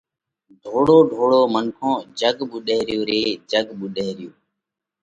[0.63, 4.31] ڍوڙو ڍوڙو منکون، جڳ ٻُوڏئه ريو ري، جڳ ٻُوڏئه ريو۔